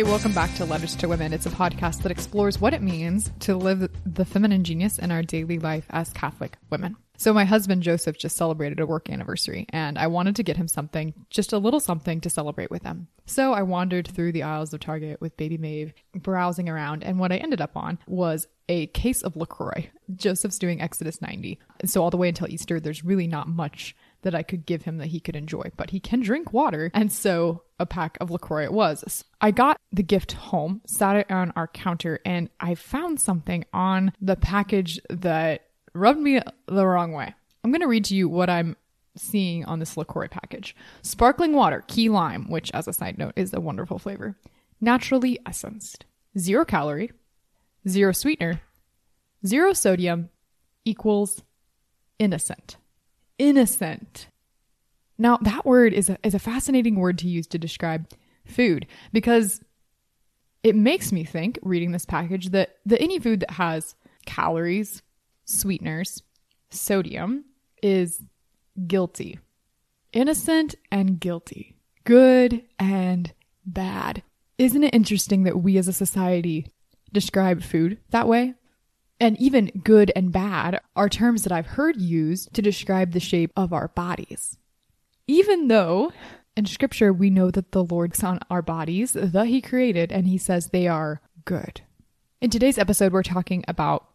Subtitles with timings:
[0.00, 1.34] Hey, welcome back to Letters to Women.
[1.34, 5.22] It's a podcast that explores what it means to live the feminine genius in our
[5.22, 6.96] daily life as Catholic women.
[7.18, 10.68] So, my husband Joseph just celebrated a work anniversary, and I wanted to get him
[10.68, 13.08] something, just a little something to celebrate with him.
[13.26, 17.30] So, I wandered through the aisles of Target with baby Maeve, browsing around, and what
[17.30, 19.90] I ended up on was a case of LaCroix.
[20.16, 21.58] Joseph's doing Exodus 90.
[21.78, 24.82] And so, all the way until Easter, there's really not much that I could give
[24.82, 26.90] him that he could enjoy, but he can drink water.
[26.94, 29.24] And so a pack of LaCroix it was.
[29.40, 34.12] I got the gift home, sat it on our counter, and I found something on
[34.20, 37.34] the package that rubbed me the wrong way.
[37.64, 38.76] I'm going to read to you what I'm
[39.16, 43.52] seeing on this LaCroix package sparkling water, key lime, which, as a side note, is
[43.52, 44.36] a wonderful flavor,
[44.80, 46.04] naturally essenced,
[46.38, 47.10] zero calorie,
[47.88, 48.60] zero sweetener,
[49.44, 50.30] zero sodium
[50.84, 51.42] equals
[52.18, 52.76] innocent
[53.40, 54.28] innocent.
[55.20, 58.08] Now, that word is a, is a fascinating word to use to describe
[58.46, 59.60] food because
[60.62, 65.02] it makes me think, reading this package, that, that any food that has calories,
[65.44, 66.22] sweeteners,
[66.70, 67.44] sodium
[67.82, 68.22] is
[68.86, 69.38] guilty.
[70.14, 71.76] Innocent and guilty.
[72.04, 73.34] Good and
[73.66, 74.22] bad.
[74.56, 76.66] Isn't it interesting that we as a society
[77.12, 78.54] describe food that way?
[79.20, 83.52] and even good and bad are terms that I've heard used to describe the shape
[83.54, 84.56] of our bodies.
[85.30, 86.12] Even though
[86.56, 90.36] in scripture we know that the Lord's on our bodies that he created and he
[90.36, 91.82] says they are good.
[92.40, 94.08] In today's episode, we're talking about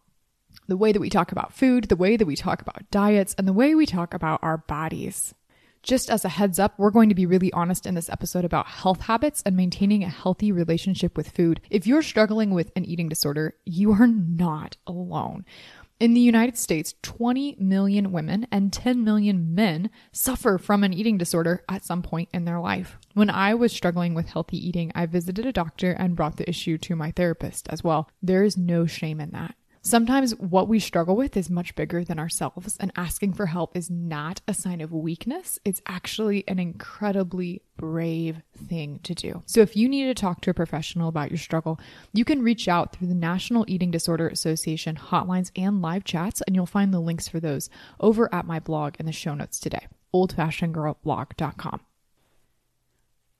[0.68, 3.48] the way that we talk about food, the way that we talk about diets, and
[3.48, 5.34] the way we talk about our bodies.
[5.82, 8.66] Just as a heads up, we're going to be really honest in this episode about
[8.66, 11.62] health habits and maintaining a healthy relationship with food.
[11.70, 15.46] If you're struggling with an eating disorder, you are not alone.
[15.98, 21.16] In the United States, 20 million women and 10 million men suffer from an eating
[21.16, 22.98] disorder at some point in their life.
[23.14, 26.76] When I was struggling with healthy eating, I visited a doctor and brought the issue
[26.76, 28.10] to my therapist as well.
[28.22, 29.54] There is no shame in that.
[29.86, 33.88] Sometimes what we struggle with is much bigger than ourselves, and asking for help is
[33.88, 35.60] not a sign of weakness.
[35.64, 39.44] It's actually an incredibly brave thing to do.
[39.46, 41.78] So, if you need to talk to a professional about your struggle,
[42.12, 46.56] you can reach out through the National Eating Disorder Association hotlines and live chats, and
[46.56, 47.70] you'll find the links for those
[48.00, 51.80] over at my blog in the show notes today oldfashionedgirlblog.com.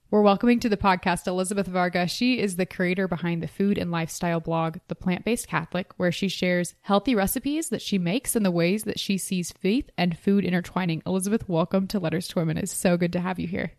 [0.08, 2.06] We're welcoming to the podcast Elizabeth Varga.
[2.06, 6.12] She is the creator behind the food and lifestyle blog, The Plant Based Catholic, where
[6.12, 10.16] she shares healthy recipes that she makes and the ways that she sees faith and
[10.16, 11.02] food intertwining.
[11.04, 12.56] Elizabeth, welcome to Letters to Women.
[12.56, 13.72] It's so good to have you here.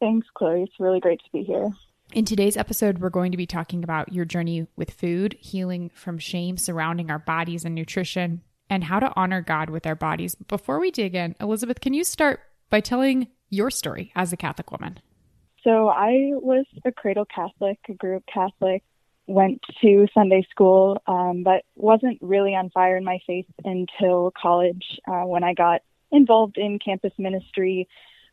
[0.00, 0.62] Thanks, Chloe.
[0.62, 1.70] It's really great to be here.
[2.14, 6.18] In today's episode, we're going to be talking about your journey with food, healing from
[6.18, 8.40] shame surrounding our bodies and nutrition,
[8.70, 10.34] and how to honor God with our bodies.
[10.34, 12.40] Before we dig in, Elizabeth, can you start
[12.70, 14.98] by telling your story as a Catholic woman?
[15.64, 18.82] So I was a cradle Catholic, a group Catholic,
[19.26, 25.00] went to Sunday school, um, but wasn't really on fire in my faith until college
[25.08, 25.80] uh, when I got
[26.12, 27.88] involved in campus ministry.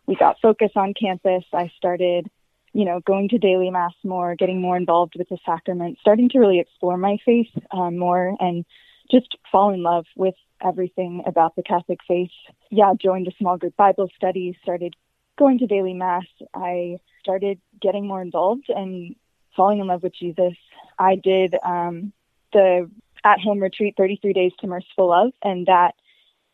[0.05, 1.45] We got focus on campus.
[1.53, 2.29] I started,
[2.73, 6.39] you know, going to daily mass more, getting more involved with the sacrament, starting to
[6.39, 8.65] really explore my faith um, more and
[9.09, 12.31] just fall in love with everything about the Catholic faith.
[12.69, 14.95] Yeah, joined a small group Bible study, started
[15.37, 16.25] going to daily mass.
[16.53, 19.15] I started getting more involved and
[19.55, 20.53] falling in love with Jesus.
[20.99, 22.13] I did um,
[22.53, 22.89] the
[23.23, 25.93] at home retreat 33 days to merciful love and that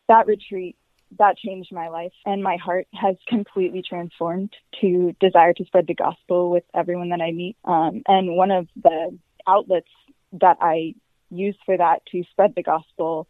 [0.08, 0.76] that retreat
[1.18, 5.94] that changed my life and my heart has completely transformed to desire to spread the
[5.94, 7.56] gospel with everyone that I meet.
[7.64, 9.88] Um, and one of the outlets
[10.32, 10.94] that I
[11.30, 13.26] use for that to spread the gospel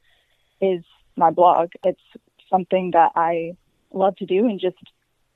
[0.60, 0.82] is
[1.16, 1.70] my blog.
[1.84, 2.00] It's
[2.50, 3.52] something that I
[3.92, 4.76] love to do and just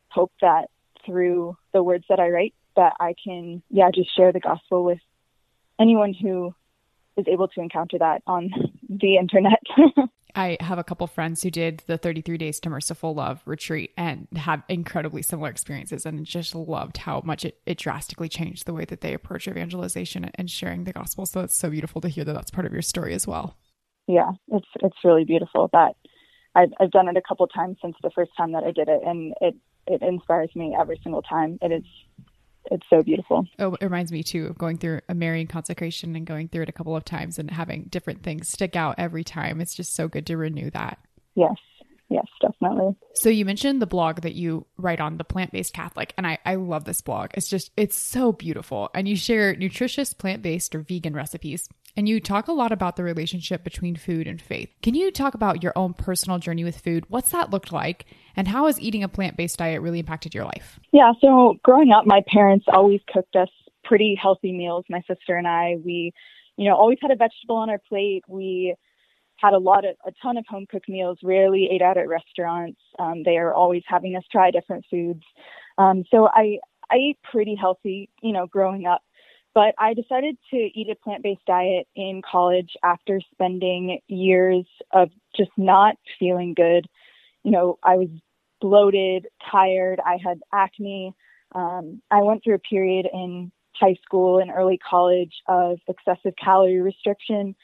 [0.09, 0.69] hope that
[1.05, 4.99] through the words that I write that I can, yeah, just share the gospel with
[5.79, 6.55] anyone who
[7.17, 8.51] is able to encounter that on
[8.89, 9.61] the internet.
[10.35, 14.27] I have a couple friends who did the 33 Days to Merciful Love retreat and
[14.35, 18.87] have incredibly similar experiences and just loved how much it, it drastically changed the way
[18.87, 21.27] that they approach evangelization and sharing the gospel.
[21.27, 23.59] So it's so beautiful to hear that that's part of your story as well.
[24.07, 25.95] Yeah, it's it's really beautiful that
[26.55, 29.01] I've, I've done it a couple times since the first time that I did it,
[29.05, 29.55] and it
[29.87, 31.59] it inspires me every single time.
[31.61, 31.85] It is
[32.71, 33.45] it's so beautiful.
[33.59, 36.69] Oh, it reminds me too of going through a Marian consecration and going through it
[36.69, 39.61] a couple of times and having different things stick out every time.
[39.61, 40.99] It's just so good to renew that.
[41.35, 41.57] Yes.
[42.13, 42.95] Yes, definitely.
[43.15, 46.57] So you mentioned the blog that you write on the plant-based Catholic and I I
[46.57, 47.31] love this blog.
[47.35, 52.21] It's just it's so beautiful and you share nutritious plant-based or vegan recipes and you
[52.21, 54.69] talk a lot about the relationship between food and faith.
[54.83, 57.05] Can you talk about your own personal journey with food?
[57.09, 58.05] What's that looked like?
[58.37, 60.79] And how has eating a plant based diet really impacted your life?
[60.93, 63.51] Yeah, so growing up, my parents always cooked us
[63.85, 64.85] pretty healthy meals.
[64.91, 66.13] My sister and I, we,
[66.57, 68.25] you know, always had a vegetable on our plate.
[68.29, 68.75] We
[69.43, 71.19] had a lot of a ton of home cooked meals.
[71.23, 72.81] Rarely ate out at restaurants.
[72.99, 75.25] Um, they are always having us try different foods.
[75.79, 76.59] Um, so I
[76.91, 79.03] I ate pretty healthy, you know, growing up.
[79.55, 85.11] But I decided to eat a plant based diet in college after spending years of
[85.37, 86.87] just not feeling good.
[87.43, 88.09] You know, I was
[88.61, 91.15] bloated, tired, I had acne.
[91.55, 96.81] Um, I went through a period in high school and early college of excessive calorie
[96.81, 97.55] restriction.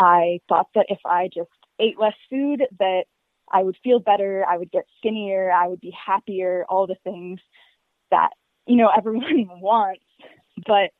[0.00, 3.04] I thought that if I just ate less food, that
[3.52, 7.40] I would feel better, I would get skinnier, I would be happier, all the things
[8.10, 8.30] that,
[8.66, 10.02] you know, everyone wants.
[10.66, 10.90] But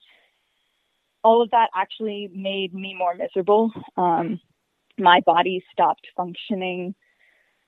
[1.25, 3.73] all of that actually made me more miserable.
[3.97, 4.41] Um,
[4.99, 6.95] my body stopped functioning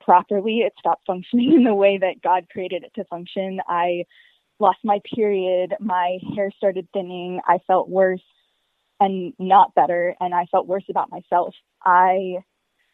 [0.01, 0.59] properly.
[0.59, 3.59] It stopped functioning in the way that God created it to function.
[3.67, 4.05] I
[4.59, 5.73] lost my period.
[5.79, 7.41] My hair started thinning.
[7.47, 8.21] I felt worse
[9.03, 10.15] and not better.
[10.19, 11.53] And I felt worse about myself.
[11.83, 12.37] I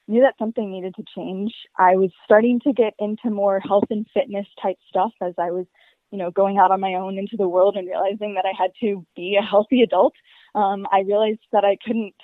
[0.08, 1.54] knew that something needed to change.
[1.78, 5.68] I was starting to get into more health and fitness type stuff as I was,
[6.12, 8.72] you know, going out on my own into the world and realizing that I had
[8.82, 10.14] to be a healthy adult.
[10.56, 12.16] Um, I realized that I couldn't,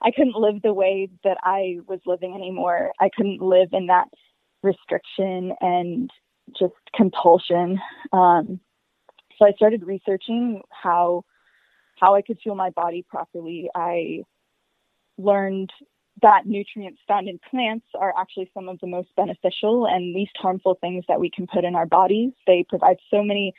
[0.00, 2.92] I couldn't live the way that I was living anymore.
[3.00, 4.06] I couldn't live in that
[4.62, 6.10] restriction and
[6.56, 7.80] just compulsion.
[8.12, 8.60] Um,
[9.36, 11.24] so I started researching how
[11.98, 13.70] how I could fuel my body properly.
[13.74, 14.22] I
[15.18, 15.70] learned
[16.22, 20.78] that nutrients found in plants are actually some of the most beneficial and least harmful
[20.80, 22.32] things that we can put in our bodies.
[22.46, 23.54] They provide so many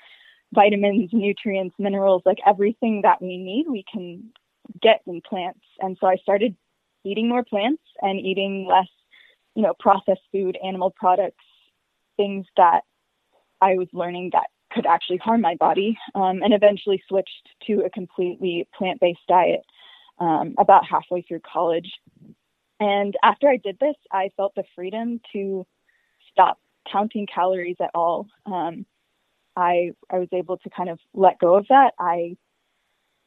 [0.53, 4.31] vitamins, nutrients, minerals, like everything that we need, we can
[4.81, 5.65] get in plants.
[5.79, 6.55] And so I started
[7.03, 8.88] eating more plants and eating less,
[9.53, 11.43] you know, processed food, animal products,
[12.17, 12.81] things that
[13.61, 17.89] I was learning that could actually harm my body, um, and eventually switched to a
[17.89, 19.62] completely plant based diet
[20.19, 21.89] um, about halfway through college.
[22.80, 25.66] And after I did this, I felt the freedom to
[26.31, 26.60] stop
[26.92, 28.27] counting calories at all.
[28.45, 28.86] Um,
[29.56, 31.94] I I was able to kind of let go of that.
[31.98, 32.36] I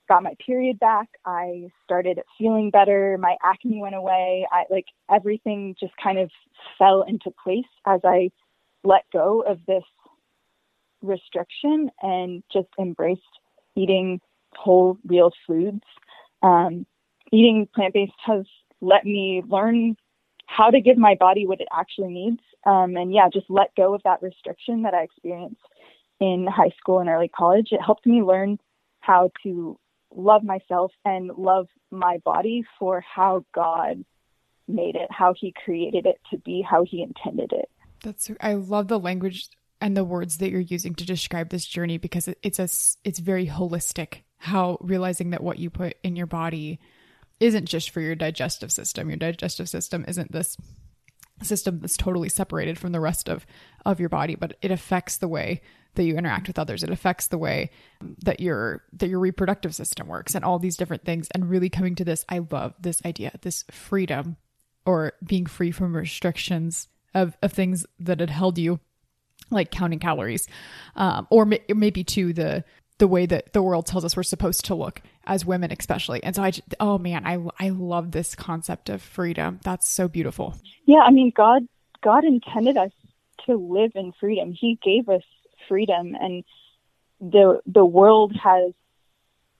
[0.08, 1.08] got my period back.
[1.24, 3.16] I started feeling better.
[3.18, 4.46] My acne went away.
[4.50, 6.30] I like everything just kind of
[6.78, 8.30] fell into place as I
[8.84, 9.84] let go of this
[11.02, 13.22] restriction and just embraced
[13.76, 14.20] eating
[14.56, 15.82] whole, real foods.
[16.42, 16.86] Um,
[17.32, 18.44] eating plant based has
[18.80, 19.96] let me learn
[20.46, 22.40] how to give my body what it actually needs.
[22.64, 25.60] Um, and yeah, just let go of that restriction that I experienced
[26.20, 27.68] in high school and early college.
[27.70, 28.58] It helped me learn
[29.00, 29.78] how to
[30.14, 34.04] love myself and love my body for how God
[34.66, 37.68] made it, how He created it to be, how He intended it.
[38.02, 39.48] That's I love the language
[39.80, 42.68] and the words that you're using to describe this journey because it's a
[43.04, 46.78] it's very holistic how realizing that what you put in your body
[47.40, 49.08] isn't just for your digestive system.
[49.08, 50.56] Your digestive system isn't this
[51.42, 53.46] system that's totally separated from the rest of
[53.86, 55.60] of your body but it affects the way
[55.94, 56.82] that you interact with others.
[56.82, 57.70] It affects the way
[58.24, 61.94] that your that your reproductive system works and all these different things and really coming
[61.96, 64.36] to this i love this idea this freedom
[64.86, 68.80] or being free from restrictions of, of things that had held you
[69.50, 70.46] like counting calories,
[70.96, 72.64] um, or may- maybe to the
[72.98, 76.22] the way that the world tells us we're supposed to look as women, especially.
[76.24, 79.60] And so I, just, oh man, I I love this concept of freedom.
[79.62, 80.56] That's so beautiful.
[80.84, 81.66] Yeah, I mean, God
[82.02, 82.92] God intended us
[83.46, 84.52] to live in freedom.
[84.52, 85.22] He gave us
[85.68, 86.44] freedom, and
[87.20, 88.72] the the world has,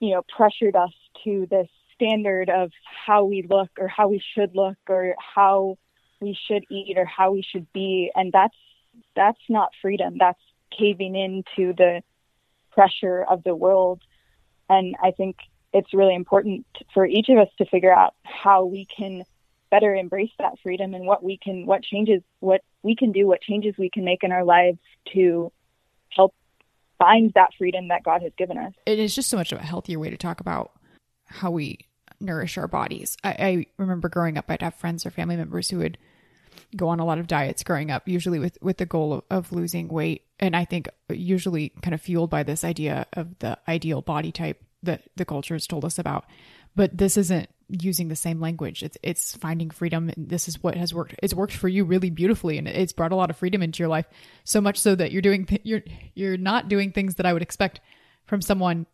[0.00, 0.92] you know, pressured us
[1.24, 2.70] to this standard of
[3.06, 5.76] how we look or how we should look or how
[6.20, 8.56] we should eat or how we should be, and that's
[9.14, 10.16] that's not freedom.
[10.18, 10.40] That's
[10.76, 12.02] caving into the
[12.72, 14.02] pressure of the world.
[14.68, 15.36] And I think
[15.72, 19.24] it's really important for each of us to figure out how we can
[19.70, 23.40] better embrace that freedom and what we can, what changes, what we can do, what
[23.42, 24.78] changes we can make in our lives
[25.12, 25.52] to
[26.10, 26.34] help
[26.98, 28.72] find that freedom that God has given us.
[28.86, 30.72] It is just so much of a healthier way to talk about
[31.26, 31.86] how we
[32.20, 33.16] nourish our bodies.
[33.22, 35.98] I, I remember growing up, I'd have friends or family members who would
[36.76, 39.52] go on a lot of diets growing up, usually with, with the goal of, of
[39.52, 40.24] losing weight.
[40.38, 44.62] And I think usually kind of fueled by this idea of the ideal body type
[44.82, 46.24] that the culture has told us about.
[46.76, 48.82] But this isn't using the same language.
[48.82, 50.10] It's it's finding freedom.
[50.16, 51.14] And this is what has worked.
[51.22, 53.88] It's worked for you really beautifully, and it's brought a lot of freedom into your
[53.88, 54.06] life.
[54.44, 55.82] So much so that you're doing th- you're
[56.14, 57.80] you're not doing things that I would expect
[58.26, 58.86] from someone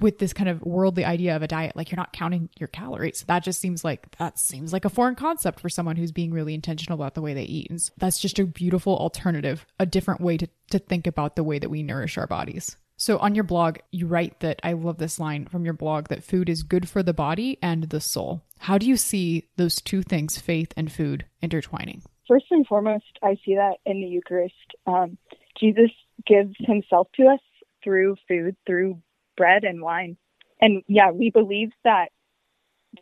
[0.00, 3.24] with this kind of worldly idea of a diet like you're not counting your calories
[3.26, 6.54] that just seems like that seems like a foreign concept for someone who's being really
[6.54, 10.36] intentional about the way they eat and that's just a beautiful alternative a different way
[10.36, 13.78] to, to think about the way that we nourish our bodies So on your blog,
[13.90, 17.02] you write that I love this line from your blog that food is good for
[17.02, 18.42] the body and the soul.
[18.58, 22.02] How do you see those two things, faith and food, intertwining?
[22.28, 24.54] First and foremost, I see that in the Eucharist.
[24.86, 25.18] Um,
[25.58, 25.90] Jesus
[26.26, 27.40] gives himself to us
[27.82, 29.02] through food, through
[29.36, 30.16] bread and wine.
[30.60, 32.10] And yeah, we believe that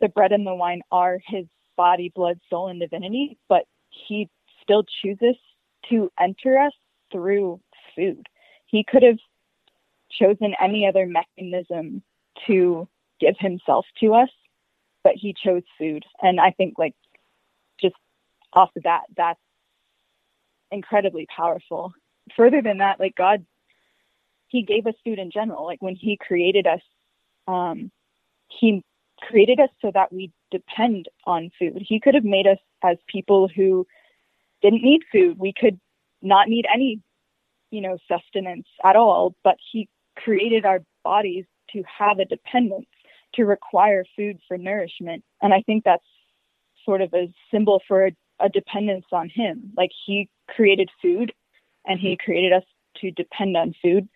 [0.01, 1.45] the bread and the wine are his
[1.77, 4.29] body, blood, soul, and divinity, but he
[4.61, 5.35] still chooses
[5.89, 6.73] to enter us
[7.11, 7.59] through
[7.95, 8.27] food.
[8.65, 9.19] He could have
[10.11, 12.01] chosen any other mechanism
[12.47, 12.87] to
[13.19, 14.29] give himself to us,
[15.03, 16.03] but he chose food.
[16.21, 16.95] And I think, like,
[17.79, 17.95] just
[18.53, 19.39] off of that, that's
[20.71, 21.93] incredibly powerful.
[22.35, 23.45] Further than that, like, God,
[24.53, 25.65] he gave us food in general.
[25.65, 26.81] Like, when he created us,
[27.47, 27.91] um,
[28.47, 28.83] he
[29.19, 31.81] created us so that we depend on food.
[31.81, 33.87] He could have made us as people who
[34.61, 35.39] didn't need food.
[35.39, 35.79] We could
[36.21, 37.01] not need any,
[37.71, 42.85] you know, sustenance at all, but he created our bodies to have a dependence,
[43.33, 45.23] to require food for nourishment.
[45.41, 46.05] And I think that's
[46.85, 49.71] sort of a symbol for a, a dependence on him.
[49.75, 51.33] Like he created food
[51.87, 52.63] and he created us
[52.97, 54.07] to depend on food,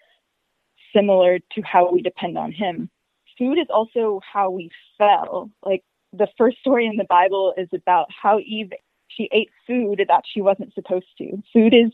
[0.97, 2.89] similar to how we depend on him
[3.37, 5.51] food is also how we fell.
[5.63, 8.71] Like the first story in the Bible is about how Eve
[9.09, 11.41] she ate food that she wasn't supposed to.
[11.53, 11.91] Food is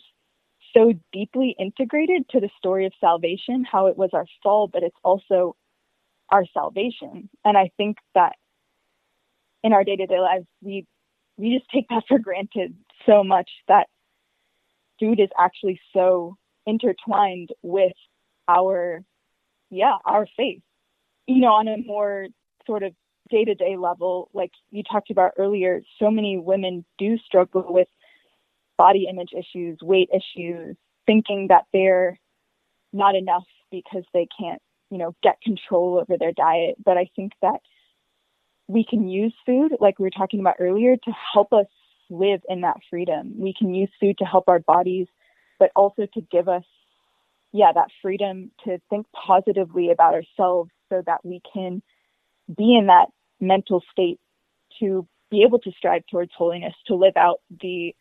[0.73, 4.97] so deeply integrated to the story of salvation, how it was our fall, but it's
[5.03, 5.55] also
[6.29, 7.29] our salvation.
[7.45, 8.33] And I think that
[9.63, 10.85] in our day-to-day lives, we
[11.37, 13.87] we just take that for granted so much that
[14.99, 17.93] food is actually so intertwined with
[18.47, 19.03] our
[19.69, 20.61] yeah our faith
[21.27, 22.27] you know, on a more
[22.65, 22.93] sort of
[23.29, 27.87] day to day level, like you talked about earlier, so many women do struggle with
[28.77, 32.19] body image issues, weight issues, thinking that they're
[32.91, 36.75] not enough because they can't, you know, get control over their diet.
[36.83, 37.59] But I think that
[38.67, 41.67] we can use food, like we were talking about earlier, to help us
[42.09, 43.33] live in that freedom.
[43.37, 45.07] We can use food to help our bodies,
[45.59, 46.63] but also to give us,
[47.53, 51.81] yeah, that freedom to think positively about ourselves so that we can
[52.47, 53.05] be in that
[53.39, 54.19] mental state
[54.79, 57.95] to be able to strive towards holiness, to live out the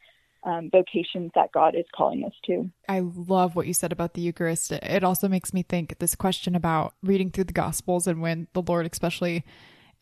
[0.45, 2.71] um, vocations that God is calling us to.
[2.89, 4.73] I love what you said about the Eucharist.
[4.73, 8.63] It also makes me think this question about reading through the Gospels and when the
[8.63, 9.45] Lord, especially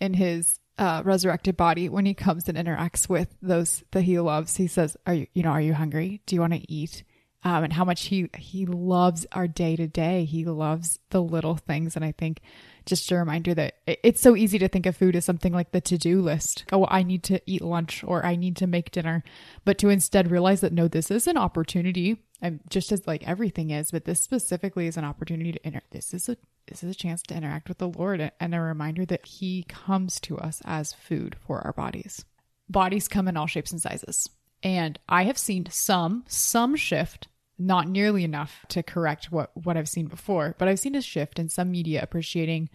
[0.01, 4.57] in his uh, resurrected body, when he comes and interacts with those that he loves,
[4.57, 6.23] he says, "Are you, you know, are you hungry?
[6.25, 7.05] Do you want to eat?"
[7.43, 10.25] Um, and how much he he loves our day to day.
[10.25, 12.41] He loves the little things, and I think
[12.85, 15.81] just a reminder that it's so easy to think of food as something like the
[15.83, 16.65] to do list.
[16.73, 19.23] Oh, I need to eat lunch or I need to make dinner,
[19.65, 22.23] but to instead realize that no, this is an opportunity.
[22.43, 25.81] I'm just as like everything is, but this specifically is an opportunity to inter.
[25.91, 29.05] This is a this is a chance to interact with the Lord and a reminder
[29.07, 32.25] that He comes to us as food for our bodies.
[32.69, 34.29] Bodies come in all shapes and sizes.
[34.63, 39.89] And I have seen some, some shift, not nearly enough to correct what, what I've
[39.89, 42.71] seen before, but I've seen a shift in some media appreciating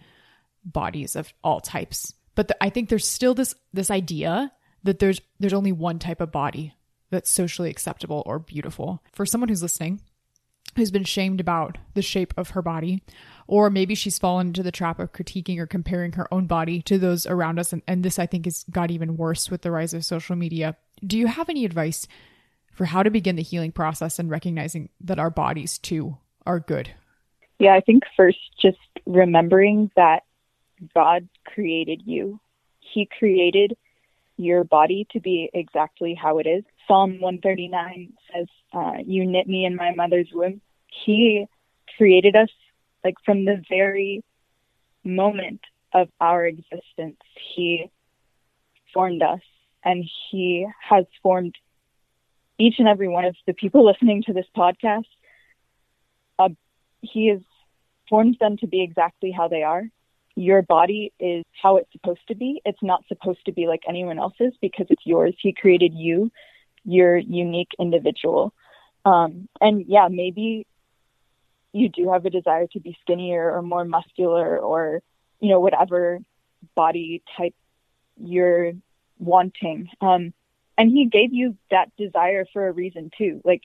[0.64, 2.14] bodies of all types.
[2.34, 4.52] But the, I think there's still this, this idea
[4.82, 6.74] that there's, there's only one type of body
[7.10, 9.02] that's socially acceptable or beautiful.
[9.12, 10.00] For someone who's listening,
[10.76, 13.02] who's been shamed about the shape of her body,
[13.46, 16.98] or maybe she's fallen into the trap of critiquing or comparing her own body to
[16.98, 17.72] those around us.
[17.72, 20.76] And, and this, I think, has got even worse with the rise of social media.
[21.04, 22.06] Do you have any advice
[22.72, 26.90] for how to begin the healing process and recognizing that our bodies too are good?
[27.58, 30.24] Yeah, I think first just remembering that
[30.94, 32.40] God created you.
[32.80, 33.76] He created
[34.36, 36.64] your body to be exactly how it is.
[36.86, 40.60] Psalm 139 says, uh, You knit me in my mother's womb.
[41.04, 41.46] He
[41.96, 42.50] created us
[43.06, 44.22] like from the very
[45.04, 45.60] moment
[45.92, 47.20] of our existence.
[47.54, 47.90] He
[48.92, 49.40] formed us
[49.84, 51.54] and He has formed
[52.58, 55.04] each and every one of the people listening to this podcast.
[56.38, 56.50] Uh,
[57.00, 57.40] he has
[58.08, 59.84] formed them to be exactly how they are
[60.36, 62.60] your body is how it's supposed to be.
[62.64, 65.34] It's not supposed to be like anyone else's because it's yours.
[65.40, 66.30] He created you,
[66.84, 68.52] your unique individual.
[69.06, 70.66] Um, and yeah, maybe
[71.76, 75.02] you do have a desire to be skinnier or more muscular or,
[75.40, 76.20] you know, whatever
[76.74, 77.54] body type
[78.18, 78.72] you're
[79.18, 79.88] wanting.
[80.00, 80.32] Um,
[80.78, 83.40] and he gave you that desire for a reason too.
[83.44, 83.62] Like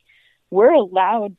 [0.49, 1.35] we're allowed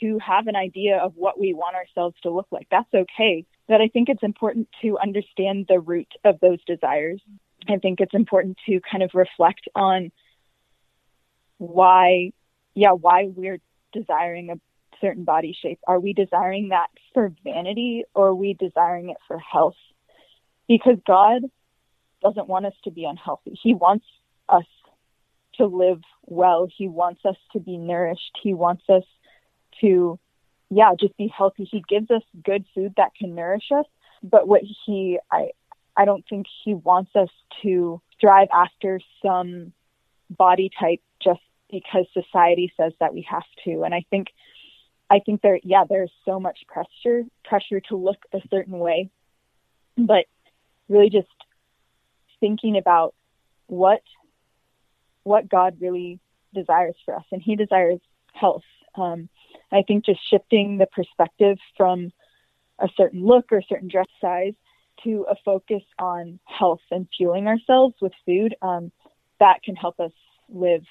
[0.00, 2.66] to have an idea of what we want ourselves to look like.
[2.70, 7.20] That's okay that I think it's important to understand the root of those desires.
[7.68, 10.12] I think it's important to kind of reflect on
[11.58, 12.32] why,
[12.74, 13.58] yeah, why we're
[13.92, 14.54] desiring a
[15.00, 15.80] certain body shape?
[15.86, 19.76] Are we desiring that for vanity or are we desiring it for health?
[20.68, 21.42] Because God
[22.22, 23.58] doesn't want us to be unhealthy.
[23.62, 24.06] He wants
[24.48, 24.64] us
[25.54, 26.68] to live well.
[26.76, 28.38] He wants us to be nourished.
[28.42, 29.04] He wants us
[29.80, 30.18] to,
[30.70, 31.68] yeah, just be healthy.
[31.70, 33.86] He gives us good food that can nourish us.
[34.22, 35.50] But what he, I,
[35.96, 37.28] I don't think he wants us
[37.62, 39.72] to strive after some
[40.30, 43.82] body type just because society says that we have to.
[43.82, 44.28] And I think,
[45.08, 49.10] I think there, yeah, there's so much pressure, pressure to look a certain way,
[49.96, 50.26] but
[50.88, 51.28] really just
[52.40, 53.14] thinking about
[53.66, 54.02] what
[55.22, 56.20] what God really
[56.54, 58.00] desires for us, and He desires
[58.32, 58.62] health.
[58.94, 59.28] Um,
[59.72, 62.12] I think just shifting the perspective from
[62.78, 64.54] a certain look or a certain dress size
[65.04, 68.92] to a focus on health and fueling ourselves with food, um,
[69.40, 70.12] that can help us
[70.48, 70.84] live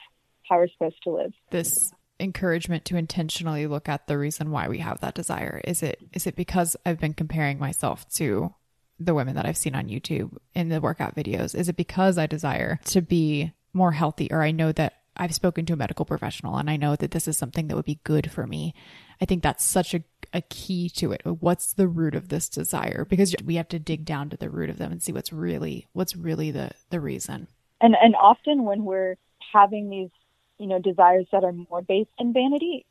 [0.47, 1.33] how we're supposed to live.
[1.49, 5.99] This encouragement to intentionally look at the reason why we have that desire is it
[6.13, 8.53] is it because I've been comparing myself to
[8.99, 11.55] the women that I've seen on YouTube in the workout videos?
[11.55, 15.65] Is it because I desire to be more healthy or I know that I've spoken
[15.65, 18.31] to a medical professional and I know that this is something that would be good
[18.31, 18.73] for me?
[19.21, 20.03] I think that's such a,
[20.33, 21.21] a key to it.
[21.25, 23.05] What's the root of this desire?
[23.09, 25.87] Because we have to dig down to the root of them and see what's really
[25.93, 27.47] what's really the the reason.
[27.81, 29.15] And and often when we're
[29.53, 30.09] having these,
[30.57, 32.85] you know, desires that are more based in vanity,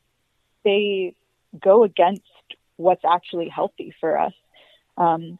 [0.63, 1.15] they
[1.59, 2.21] go against
[2.77, 4.33] what's actually healthy for us.
[4.97, 5.39] Um,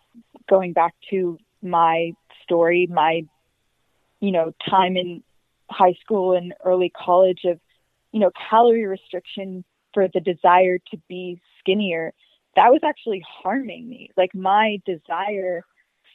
[0.49, 2.11] going back to my
[2.43, 3.23] story, my,
[4.19, 5.23] you know, time in
[5.69, 7.59] high school and early college of,
[8.11, 9.63] you know, calorie restriction
[9.93, 12.13] for the desire to be skinnier,
[12.55, 14.11] that was actually harming me.
[14.15, 15.63] Like my desire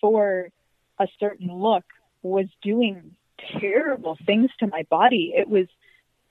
[0.00, 0.49] for
[0.99, 1.85] a certain look
[2.23, 3.17] was doing
[3.61, 5.33] terrible things to my body.
[5.35, 5.67] It was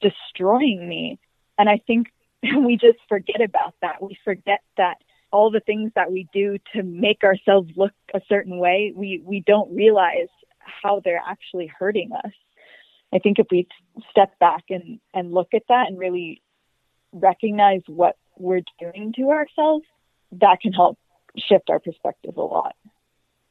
[0.02, 1.20] destroying me.
[1.58, 2.08] And I think
[2.44, 4.02] we just forget about that.
[4.02, 4.98] We forget that
[5.32, 9.44] all the things that we do to make ourselves look a certain way, we, we
[9.46, 12.32] don't realize how they're actually hurting us.
[13.14, 13.68] I think if we
[14.10, 16.42] step back and, and look at that and really
[17.12, 19.86] recognize what we're doing to ourselves,
[20.32, 20.98] that can help
[21.38, 22.76] shift our perspective a lot.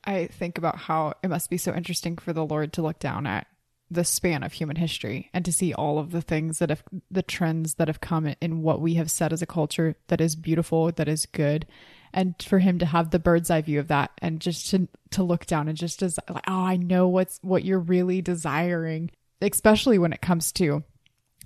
[0.05, 3.27] I think about how it must be so interesting for the Lord to look down
[3.27, 3.47] at
[3.91, 7.23] the span of human history and to see all of the things that have the
[7.23, 10.91] trends that have come in what we have said as a culture that is beautiful
[10.93, 11.67] that is good.
[12.13, 15.23] And for him to have the bird's eye view of that and just to to
[15.23, 19.11] look down and just as like oh I know what's what you're really desiring.
[19.41, 20.83] Especially when it comes to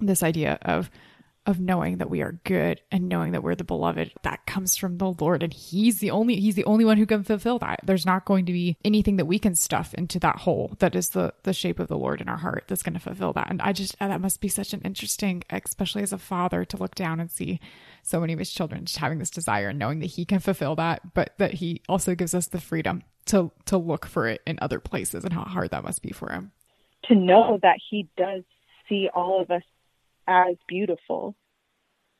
[0.01, 0.91] this idea of
[1.47, 4.99] of knowing that we are good and knowing that we're the beloved that comes from
[4.99, 5.43] the lord.
[5.43, 7.81] And he's the only he's the only one who can fulfill that.
[7.85, 11.11] There's not going to be anything that we can stuff into that hole that is
[11.11, 13.51] the the shape of the lord in our heart that's going to fulfill that.
[13.51, 16.95] And i just that must be such an interesting especially as a father to look
[16.95, 17.61] down and see
[18.03, 20.77] so many of his children just having this desire and knowing that he can fulfill
[20.77, 24.59] that but that he also gives us the freedom to to look for it in
[24.61, 26.53] other places and how hard that must be for him.
[27.05, 28.43] To know that he does
[28.89, 29.63] see all of us
[30.27, 31.35] as beautiful.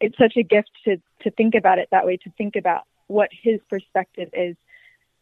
[0.01, 3.31] It's such a gift to to think about it that way, to think about what
[3.31, 4.57] his perspective is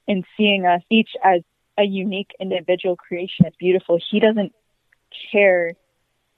[0.06, 1.42] in seeing us each as
[1.78, 3.98] a unique individual creation as beautiful.
[4.10, 4.52] He doesn't
[5.30, 5.74] care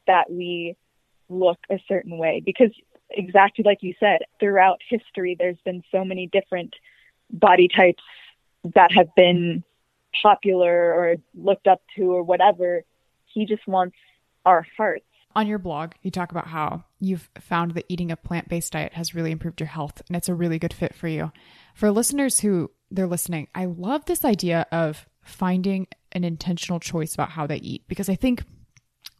[0.06, 0.76] that we
[1.28, 2.70] look a certain way because
[3.10, 6.74] exactly like you said, throughout history there's been so many different
[7.30, 8.02] body types
[8.74, 9.64] that have been
[10.22, 12.82] popular or looked up to or whatever.
[13.26, 13.96] He just wants
[14.44, 18.48] our hearts on your blog, you talk about how you've found that eating a plant
[18.48, 21.32] based diet has really improved your health and it's a really good fit for you.
[21.74, 27.30] For listeners who they're listening, I love this idea of finding an intentional choice about
[27.30, 28.44] how they eat because I think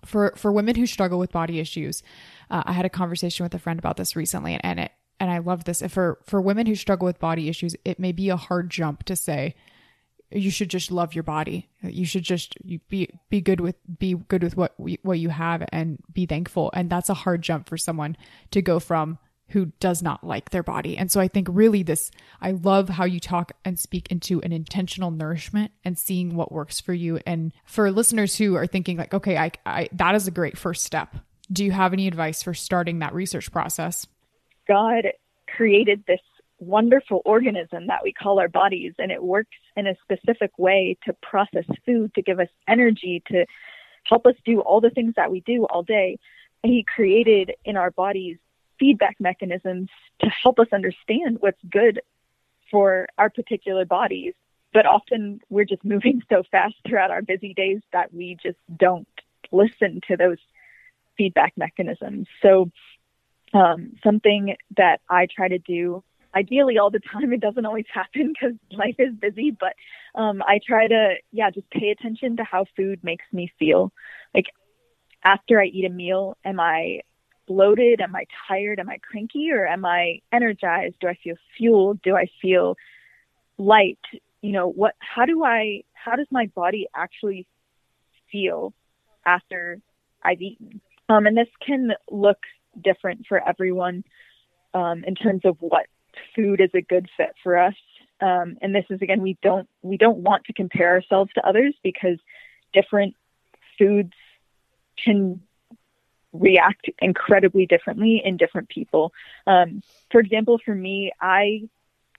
[0.05, 2.03] for for women who struggle with body issues,
[2.51, 5.31] uh, I had a conversation with a friend about this recently, and, and it and
[5.31, 5.83] I love this.
[5.88, 9.16] For for women who struggle with body issues, it may be a hard jump to
[9.16, 9.55] say,
[10.32, 11.68] you should just love your body.
[11.82, 12.56] You should just
[12.88, 16.70] be be good with be good with what what you have and be thankful.
[16.74, 18.16] And that's a hard jump for someone
[18.50, 19.18] to go from
[19.48, 20.96] who does not like their body.
[20.96, 24.52] And so I think really this I love how you talk and speak into an
[24.52, 27.20] intentional nourishment and seeing what works for you.
[27.26, 30.84] And for listeners who are thinking like, okay, I, I that is a great first
[30.84, 31.14] step.
[31.50, 34.06] Do you have any advice for starting that research process?
[34.66, 35.04] God
[35.54, 36.20] created this
[36.58, 41.12] wonderful organism that we call our bodies, and it works in a specific way to
[41.14, 43.46] process food, to give us energy, to
[44.04, 46.18] help us do all the things that we do all day.
[46.62, 48.38] And He created in our bodies
[48.78, 49.88] feedback mechanisms
[50.20, 52.00] to help us understand what's good
[52.70, 54.35] for our particular bodies.
[54.72, 59.08] But often we're just moving so fast throughout our busy days that we just don't
[59.50, 60.38] listen to those
[61.16, 62.26] feedback mechanisms.
[62.40, 62.70] So
[63.54, 66.02] Um, something that I try to do
[66.34, 67.32] ideally all the time.
[67.32, 69.74] It doesn't always happen because life is busy, but
[70.14, 73.92] um, I try to, yeah, just pay attention to how food makes me feel.
[74.34, 74.46] Like
[75.24, 77.00] after I eat a meal, am I
[77.46, 78.00] bloated?
[78.00, 78.80] Am I tired?
[78.80, 79.50] Am I cranky?
[79.52, 80.96] Or am I energized?
[81.00, 82.02] Do I feel fueled?
[82.02, 82.76] Do I feel
[83.58, 83.98] light?
[84.40, 87.46] You know, what, how do I, how does my body actually
[88.30, 88.72] feel
[89.24, 89.78] after
[90.22, 90.80] I've eaten?
[91.08, 92.38] Um, and this can look
[92.82, 94.04] different for everyone
[94.74, 95.86] um, in terms of what
[96.35, 97.75] food is a good fit for us.
[98.20, 101.75] Um, and this is again, we don't we don't want to compare ourselves to others
[101.83, 102.18] because
[102.72, 103.14] different
[103.79, 104.12] foods
[105.03, 105.40] can
[106.33, 109.12] react incredibly differently in different people.
[109.46, 111.68] Um, for example, for me, I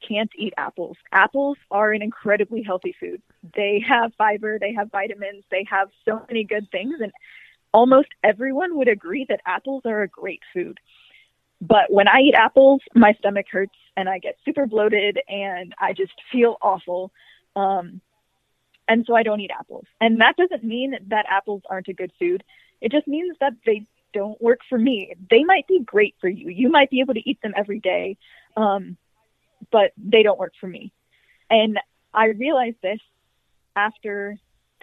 [0.08, 0.98] can't eat apples.
[1.12, 3.22] Apples are an incredibly healthy food.
[3.56, 7.12] They have fiber, they have vitamins, they have so many good things, and
[7.74, 10.80] almost everyone would agree that apples are a great food.
[11.62, 15.94] But when I eat apples, my stomach hurts and I get super bloated and I
[15.94, 17.12] just feel awful.
[17.56, 18.02] Um,
[18.88, 19.86] and so I don't eat apples.
[20.02, 22.44] And that doesn't mean that apples aren't a good food.
[22.82, 25.14] It just means that they don't work for me.
[25.30, 26.50] They might be great for you.
[26.50, 28.18] You might be able to eat them every day,
[28.58, 28.98] um,
[29.72, 30.92] but they don't work for me.
[31.50, 31.80] And
[32.14, 33.00] I realized this
[33.76, 34.38] after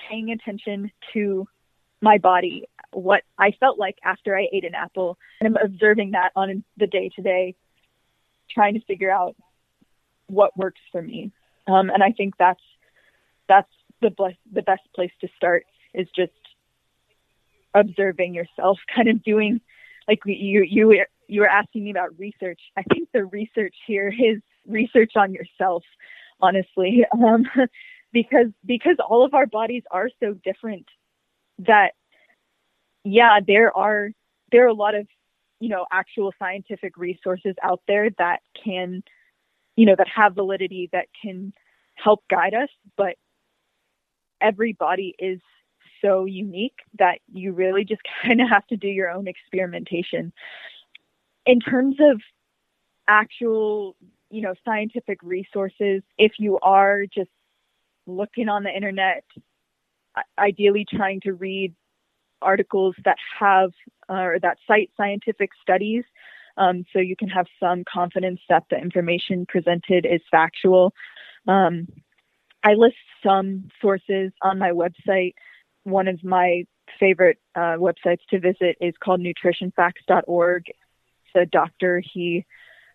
[0.09, 1.47] paying attention to
[2.01, 5.19] my body what I felt like after I ate an apple.
[5.41, 7.55] And I'm observing that on the day to day,
[8.53, 9.37] trying to figure out
[10.27, 11.33] what works for me.
[11.67, 12.63] Um, and I think that's
[13.49, 16.33] that's the best the best place to start is just
[17.75, 19.61] observing yourself, kind of doing
[20.09, 22.61] like you you you were asking me about research.
[22.77, 25.85] I think the research here is research on yourself,
[26.41, 27.45] honestly, um,
[28.13, 30.87] because because all of our bodies are so different
[31.59, 31.93] that
[33.05, 34.11] yeah, there are
[34.53, 35.07] there are a lot of
[35.61, 39.03] you know actual scientific resources out there that can
[39.77, 41.53] you know that have validity that can
[41.95, 43.17] help guide us, but
[44.41, 45.41] every body is
[46.03, 50.33] so unique that you really just kind of have to do your own experimentation.
[51.47, 52.21] In terms of
[53.09, 53.97] actual,
[54.31, 57.31] you know, scientific resources, if you are just
[58.07, 59.25] looking on the internet,
[60.39, 61.75] ideally trying to read
[62.43, 63.71] articles that have
[64.09, 66.05] uh, or that cite scientific studies
[66.57, 70.93] um, so you can have some confidence that the information presented is factual.
[71.49, 71.89] Um,
[72.63, 75.35] I list some sources on my website.
[75.85, 76.67] One of my
[76.99, 80.65] favorite uh, websites to visit is called nutritionfacts.org.
[80.69, 82.03] It's a doctor.
[82.13, 82.45] He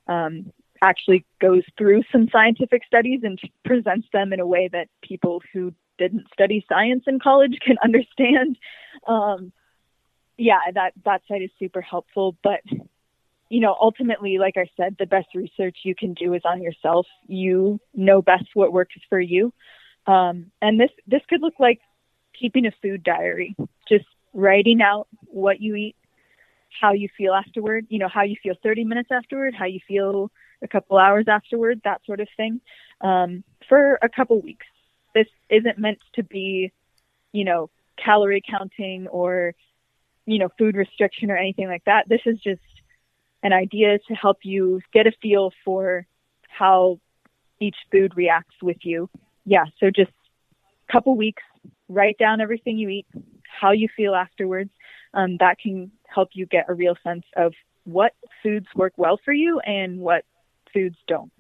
[0.08, 5.42] um, actually goes through some scientific studies and presents them in a way that people
[5.54, 8.58] who didn't study science in college can understand.
[9.08, 9.52] Um,
[10.38, 12.36] yeah, that that site is super helpful.
[12.44, 12.62] But
[13.50, 17.08] you know, ultimately, like I said, the best research you can do is on yourself.
[17.28, 19.54] You know best what works for you.
[20.08, 21.80] Um, and this this could look like
[22.40, 23.56] keeping a food diary,
[23.88, 25.96] just writing out what you eat,
[26.82, 27.86] how you feel afterward.
[27.90, 31.82] You know, how you feel 30 minutes afterward, how you feel a couple hours afterward,
[31.84, 32.62] that sort of thing,
[33.02, 34.66] um, for a couple weeks
[35.16, 36.72] this isn't meant to be,
[37.32, 37.72] you know,
[38.04, 39.54] calorie counting or,
[40.26, 42.08] you know, food restriction or anything like that.
[42.10, 42.62] This is just
[43.44, 46.06] an idea to help you get a feel for
[46.48, 47.00] how
[47.60, 49.10] each food reacts with you.
[49.46, 50.12] Yeah, so just
[50.90, 51.44] a couple weeks,
[51.88, 53.06] write down everything you eat,
[53.44, 54.72] how you feel afterwards.
[55.14, 57.54] Um, that can help you get a real sense of
[57.84, 60.26] what foods work well for you and what
[60.74, 61.32] foods don't.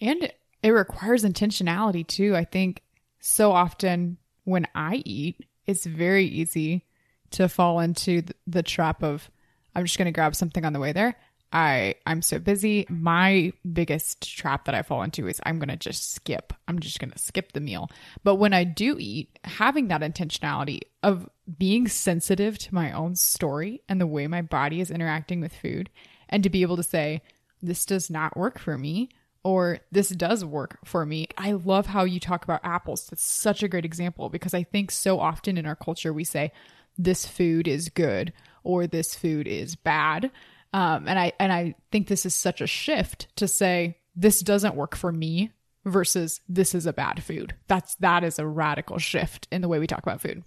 [0.00, 2.34] And it requires intentionality too.
[2.34, 2.82] I think
[3.20, 6.84] so often when I eat, it's very easy
[7.32, 9.30] to fall into the trap of
[9.74, 11.16] I'm just going to grab something on the way there.
[11.52, 12.86] I I'm so busy.
[12.88, 16.52] My biggest trap that I fall into is I'm going to just skip.
[16.66, 17.90] I'm just going to skip the meal.
[18.24, 23.80] But when I do eat, having that intentionality of being sensitive to my own story
[23.88, 25.90] and the way my body is interacting with food
[26.28, 27.22] and to be able to say
[27.62, 29.08] this does not work for me
[29.46, 31.28] or this does work for me.
[31.38, 33.06] I love how you talk about apples.
[33.06, 36.50] That's such a great example because I think so often in our culture we say
[36.98, 38.32] this food is good
[38.64, 40.32] or this food is bad.
[40.72, 44.74] Um, and I and I think this is such a shift to say this doesn't
[44.74, 45.52] work for me
[45.84, 47.54] versus this is a bad food.
[47.68, 50.42] That's that is a radical shift in the way we talk about food.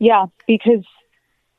[0.00, 0.84] Yeah, because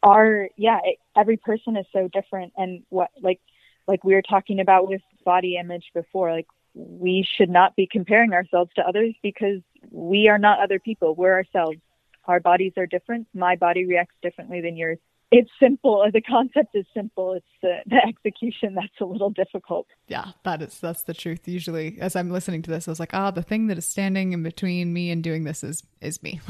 [0.04, 3.40] our yeah, it, every person is so different and what like
[3.88, 8.34] like we were talking about with body image before like we should not be comparing
[8.34, 9.62] ourselves to others because
[9.92, 11.16] we are not other people.
[11.16, 11.78] We're ourselves.
[12.26, 13.28] Our bodies are different.
[13.34, 14.98] My body reacts differently than yours.
[15.32, 16.06] it's simple.
[16.14, 17.34] The concept is simple.
[17.34, 19.88] It's the, the execution that's a little difficult.
[20.08, 21.48] Yeah, that is that's the truth.
[21.48, 24.34] Usually, as I'm listening to this, I was like, ah, the thing that is standing
[24.34, 26.42] in between me and doing this is is me.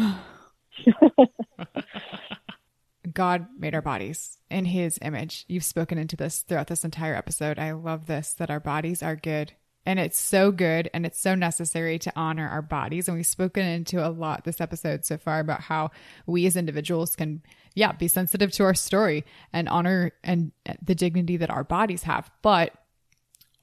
[3.14, 5.46] God made our bodies in his image.
[5.48, 7.60] You've spoken into this throughout this entire episode.
[7.60, 9.54] I love this that our bodies are good.
[9.86, 13.08] And it's so good and it's so necessary to honor our bodies.
[13.08, 15.92] And we've spoken into a lot this episode so far about how
[16.26, 17.44] we as individuals can,
[17.76, 22.32] yeah, be sensitive to our story and honor and the dignity that our bodies have.
[22.42, 22.74] But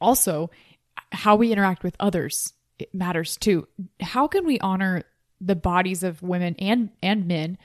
[0.01, 0.51] also
[1.11, 3.69] how we interact with others it matters too.
[4.01, 5.05] How can we honor
[5.41, 7.59] the bodies of women and and men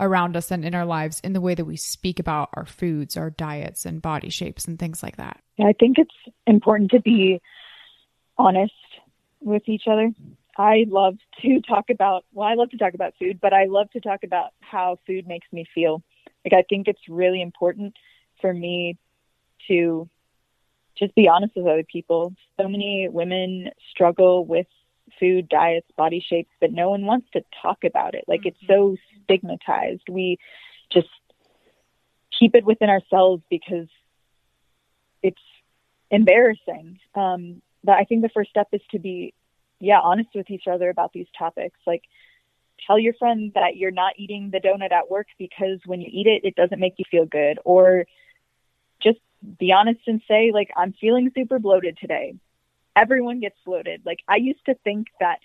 [0.00, 3.16] around us and in our lives in the way that we speak about our foods,
[3.16, 5.40] our diets, and body shapes and things like that.
[5.58, 7.40] Yeah, I think it's important to be
[8.38, 8.72] honest
[9.40, 10.10] with each other.
[10.56, 13.90] I love to talk about, well, I love to talk about food, but I love
[13.92, 16.02] to talk about how food makes me feel.
[16.44, 17.94] Like, I think it's really important
[18.40, 18.98] for me
[19.68, 20.08] to
[20.98, 22.34] just be honest with other people.
[22.60, 24.66] So many women struggle with
[25.18, 28.24] food, diets, body shapes, but no one wants to talk about it.
[28.28, 28.48] Like mm-hmm.
[28.48, 30.02] it's so stigmatized.
[30.08, 30.38] We
[30.92, 31.08] just
[32.38, 33.88] keep it within ourselves because
[35.22, 35.42] it's
[36.10, 36.98] embarrassing.
[37.14, 39.34] Um, but I think the first step is to be,
[39.80, 41.78] yeah, honest with each other about these topics.
[41.86, 42.02] Like,
[42.86, 46.26] tell your friend that you're not eating the donut at work because when you eat
[46.26, 47.58] it, it doesn't make you feel good.
[47.64, 48.06] Or
[49.02, 49.18] just
[49.58, 52.34] be honest and say, like, I'm feeling super bloated today
[52.96, 54.02] everyone gets bloated.
[54.04, 55.38] Like I used to think that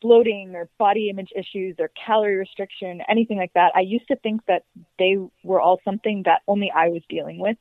[0.00, 4.44] bloating or body image issues or calorie restriction, anything like that, I used to think
[4.46, 4.64] that
[4.98, 7.56] they were all something that only I was dealing with.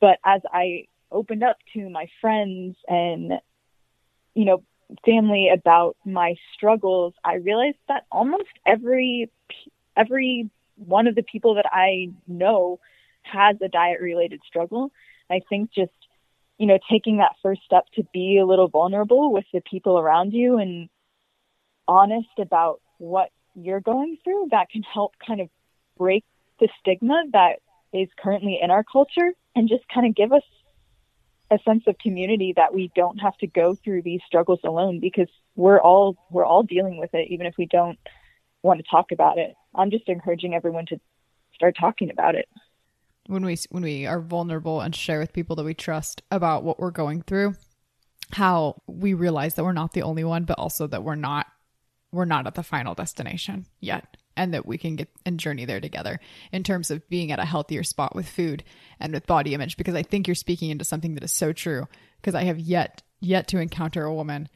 [0.00, 3.32] But as I opened up to my friends and,
[4.34, 4.62] you know,
[5.06, 9.30] family about my struggles, I realized that almost every,
[9.96, 12.80] every one of the people that I know
[13.22, 14.90] has a diet related struggle.
[15.30, 15.92] I think just
[16.58, 20.32] you know, taking that first step to be a little vulnerable with the people around
[20.32, 20.88] you and
[21.88, 25.48] honest about what you're going through, that can help kind of
[25.98, 26.24] break
[26.60, 27.58] the stigma that
[27.92, 30.42] is currently in our culture and just kind of give us
[31.54, 35.28] a sense of community that we don't have to go through these struggles alone because
[35.56, 37.98] we're all we're all dealing with it even if we don't
[38.62, 39.54] want to talk about it.
[39.74, 41.00] I'm just encouraging everyone to
[41.54, 42.48] start talking about it
[43.26, 46.78] when we when we are vulnerable and share with people that we trust about what
[46.78, 47.54] we're going through
[48.32, 51.46] how we realize that we're not the only one but also that we're not
[52.12, 55.80] we're not at the final destination yet and that we can get and journey there
[55.80, 56.20] together
[56.52, 58.64] in terms of being at a healthier spot with food
[59.00, 61.86] and with body image because i think you're speaking into something that is so true
[62.20, 64.48] because i have yet yet to encounter a woman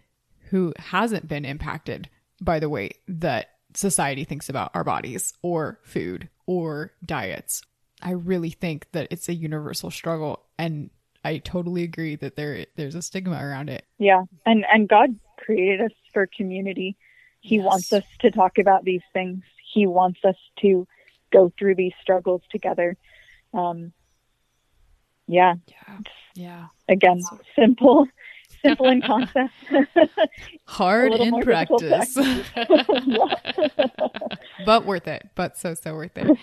[0.51, 2.09] who hasn't been impacted
[2.41, 7.63] by the way that society thinks about our bodies or food or diets
[8.01, 10.91] I really think that it's a universal struggle and
[11.25, 13.85] I totally agree that there there's a stigma around it.
[13.99, 14.25] Yeah.
[14.47, 16.97] And and God created us for community.
[17.41, 17.65] He yes.
[17.65, 19.43] wants us to talk about these things.
[19.73, 20.87] He wants us to
[21.33, 22.97] go through these struggles together.
[23.53, 23.93] Um
[25.27, 25.55] yeah.
[25.67, 25.99] Yeah.
[26.35, 26.67] Yeah.
[26.89, 28.07] Again, so- simple
[28.65, 29.53] simple in concept.
[30.67, 32.15] Hard in practice.
[34.67, 35.29] but worth it.
[35.35, 36.39] But so so worth it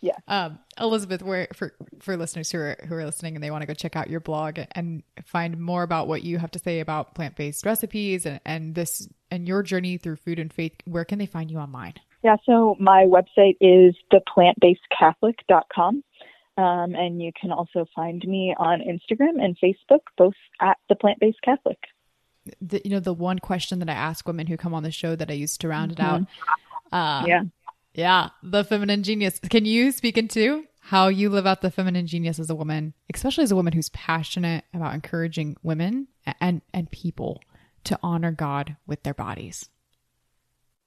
[0.00, 0.16] yeah.
[0.28, 3.66] Um, Elizabeth, where for for listeners who are who are listening and they want to
[3.66, 7.14] go check out your blog and find more about what you have to say about
[7.14, 11.18] plant based recipes and, and this and your journey through food and faith, where can
[11.18, 11.94] they find you online?
[12.22, 16.04] Yeah, so my website is theplantbasedcatholic.com.
[16.58, 21.18] Um, and you can also find me on Instagram and Facebook, both at the Plant
[21.20, 21.78] Based Catholic.
[22.60, 25.16] The, you know, the one question that I ask women who come on the show
[25.16, 26.22] that I used to round it out.
[26.22, 26.94] Mm-hmm.
[26.94, 27.42] Uh, yeah
[27.94, 29.38] yeah, the feminine genius.
[29.38, 33.44] Can you speak into how you live out the feminine genius as a woman, especially
[33.44, 36.08] as a woman who's passionate about encouraging women
[36.40, 37.42] and and people
[37.84, 39.68] to honor God with their bodies?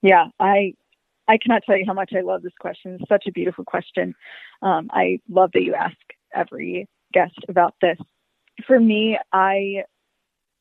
[0.02, 0.74] Yeah, I
[1.27, 2.97] I cannot tell you how much I love this question.
[2.99, 4.13] It's such a beautiful question.
[4.62, 5.95] Um, I love that you ask
[6.33, 7.97] every guest about this.
[8.67, 9.83] For me, I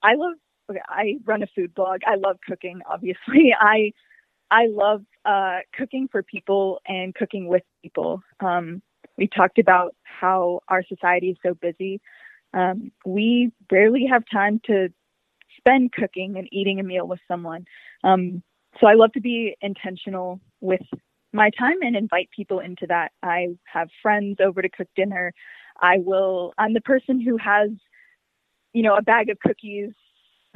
[0.02, 0.34] I love.
[0.70, 2.00] Okay, I run a food blog.
[2.06, 2.80] I love cooking.
[2.88, 3.92] Obviously, I
[4.50, 8.22] I love uh, cooking for people and cooking with people.
[8.40, 8.82] Um,
[9.16, 12.00] we talked about how our society is so busy.
[12.54, 14.88] Um, we rarely have time to
[15.56, 17.64] spend cooking and eating a meal with someone.
[18.04, 18.42] Um,
[18.80, 20.82] so I love to be intentional with
[21.32, 23.12] my time and invite people into that.
[23.22, 25.32] I have friends over to cook dinner.
[25.80, 27.70] I will, I'm the person who has,
[28.72, 29.92] you know, a bag of cookies,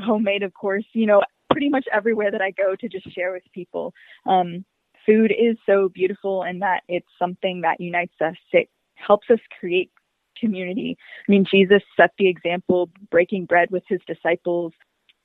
[0.01, 3.43] homemade, of course, you know, pretty much everywhere that I go to just share with
[3.55, 3.95] people.
[4.27, 4.65] Um,
[5.07, 8.37] food is so beautiful and that it's something that unites us.
[8.53, 9.91] It helps us create
[10.39, 10.99] community.
[11.27, 14.73] I mean, Jesus set the example breaking bread with his disciples.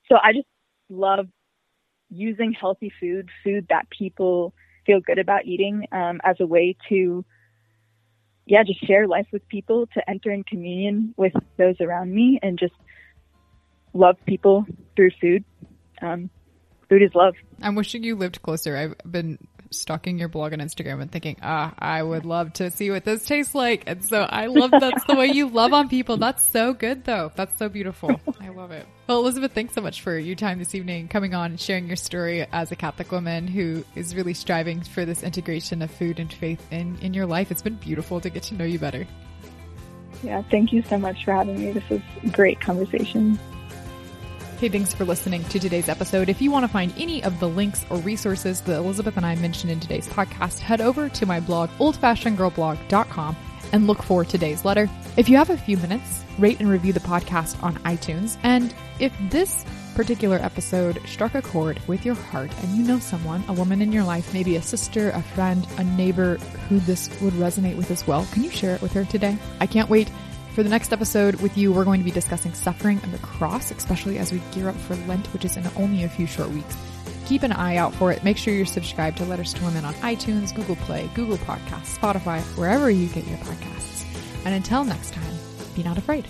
[0.08, 0.48] So I just
[0.90, 1.28] love
[2.12, 4.54] using healthy food, food that people
[4.86, 7.24] feel good about eating, um, as a way to,
[8.46, 12.60] yeah, just share life with people, to enter in communion with those around me, and
[12.60, 12.74] just
[13.94, 15.44] love people through food.
[16.02, 16.30] Um,
[16.90, 17.36] food is love.
[17.62, 18.76] I'm wishing you lived closer.
[18.76, 19.38] I've been
[19.72, 23.26] stalking your blog on Instagram and thinking, ah, I would love to see what this
[23.26, 23.84] tastes like.
[23.88, 26.18] And so I love that's the way you love on people.
[26.18, 27.32] That's so good though.
[27.36, 28.20] That's so beautiful.
[28.40, 28.86] I love it.
[29.08, 31.96] Well, Elizabeth, thanks so much for your time this evening, coming on and sharing your
[31.96, 36.32] story as a Catholic woman who is really striving for this integration of food and
[36.32, 37.52] faith in, in your life.
[37.52, 39.06] It's been beautiful to get to know you better.
[40.24, 41.72] Yeah, thank you so much for having me.
[41.72, 43.40] This was great conversation.
[44.62, 46.30] Hey, thanks for listening to today's episode.
[46.30, 49.34] If you want to find any of the links or resources that Elizabeth and I
[49.34, 53.36] mentioned in today's podcast, head over to my blog, oldfashionedgirlblog.com,
[53.72, 54.88] and look for today's letter.
[55.18, 58.38] If you have a few minutes, rate and review the podcast on iTunes.
[58.44, 63.44] And if this particular episode struck a chord with your heart and you know someone,
[63.48, 66.36] a woman in your life, maybe a sister, a friend, a neighbor
[66.70, 69.40] who this would resonate with as well, can you share it with her today?
[69.60, 70.12] I can't wait
[70.54, 73.72] for the next episode with you, we're going to be discussing suffering and the cross,
[73.72, 76.76] especially as we gear up for Lent, which is in only a few short weeks.
[77.26, 78.24] Keep an eye out for it.
[78.24, 82.42] Make sure you're subscribed to Letters to Women on iTunes, Google Play, Google Podcasts, Spotify,
[82.58, 84.06] wherever you get your podcasts.
[84.46, 85.34] And until next time,
[85.76, 86.26] be not afraid.